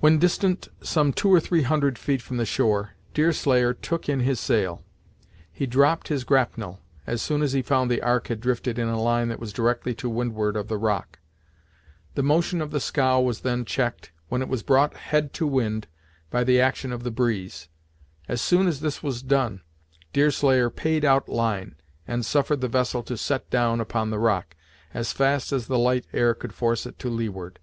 When 0.00 0.18
distant 0.18 0.66
some 0.82 1.12
two 1.12 1.32
or 1.32 1.38
three 1.38 1.62
hundred 1.62 2.00
feet 2.00 2.20
from 2.20 2.36
the 2.36 2.44
shore, 2.44 2.96
Deerslayer 3.14 3.74
took 3.74 4.08
in 4.08 4.18
his 4.18 4.40
sail. 4.40 4.82
He 5.52 5.66
dropped 5.66 6.08
his 6.08 6.24
grapnel, 6.24 6.80
as 7.06 7.22
soon 7.22 7.42
as 7.42 7.52
he 7.52 7.62
found 7.62 7.88
the 7.88 8.02
Ark 8.02 8.26
had 8.26 8.40
drifted 8.40 8.76
in 8.76 8.88
a 8.88 9.00
line 9.00 9.28
that 9.28 9.38
was 9.38 9.52
directly 9.52 9.94
to 9.94 10.08
windward 10.10 10.56
of 10.56 10.66
the 10.66 10.76
rock. 10.76 11.20
The 12.16 12.24
motion 12.24 12.60
of 12.60 12.72
the 12.72 12.80
scow 12.80 13.20
was 13.20 13.42
then 13.42 13.64
checked, 13.64 14.10
when 14.28 14.42
it 14.42 14.48
was 14.48 14.64
brought 14.64 14.94
head 14.94 15.32
to 15.34 15.46
wind, 15.46 15.86
by 16.28 16.42
the 16.42 16.60
action 16.60 16.90
of 16.92 17.04
the 17.04 17.12
breeze. 17.12 17.68
As 18.26 18.42
soon 18.42 18.66
as 18.66 18.80
this 18.80 19.00
was 19.00 19.22
done, 19.22 19.60
Deerslayer 20.12 20.70
"paid 20.70 21.04
out 21.04 21.28
line," 21.28 21.76
and 22.04 22.26
suffered 22.26 22.60
the 22.62 22.66
vessel 22.66 23.04
to 23.04 23.16
"set 23.16 23.48
down" 23.50 23.80
upon 23.80 24.10
the 24.10 24.18
rock, 24.18 24.56
as 24.92 25.12
fast 25.12 25.52
as 25.52 25.68
the 25.68 25.78
light 25.78 26.08
air 26.12 26.34
could 26.34 26.52
force 26.52 26.84
it 26.84 26.98
to 26.98 27.08
leeward. 27.08 27.60